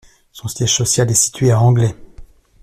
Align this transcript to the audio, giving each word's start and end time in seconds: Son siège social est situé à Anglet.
Son 0.31 0.47
siège 0.47 0.73
social 0.73 1.11
est 1.11 1.13
situé 1.13 1.51
à 1.51 1.61
Anglet. 1.61 1.95